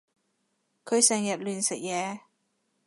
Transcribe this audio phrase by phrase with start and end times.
[0.83, 2.21] 佢成日亂食嘢